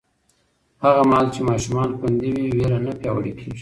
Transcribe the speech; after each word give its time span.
هغه 0.83 1.01
مهال 1.09 1.27
چې 1.35 1.41
ماشومان 1.49 1.89
خوندي 1.99 2.29
وي، 2.33 2.47
ویره 2.57 2.79
نه 2.85 2.91
پیاوړې 2.99 3.33
کېږي. 3.39 3.59